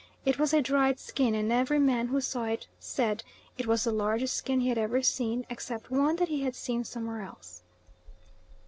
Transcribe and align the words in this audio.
It 0.25 0.39
was 0.39 0.51
a 0.51 0.63
dried 0.63 0.97
skin, 0.99 1.35
and 1.35 1.51
every 1.53 1.77
man 1.77 2.07
who 2.07 2.21
saw 2.21 2.45
it 2.45 2.67
said, 2.79 3.23
"It 3.59 3.67
was 3.67 3.83
the 3.83 3.91
largest 3.91 4.33
skin 4.33 4.61
he 4.61 4.69
had 4.69 4.79
ever 4.79 5.03
seen, 5.03 5.45
except 5.47 5.91
one 5.91 6.15
that 6.15 6.29
he 6.29 6.41
had 6.41 6.55
seen 6.55 6.83
somewhere 6.83 7.21
else." 7.21 7.61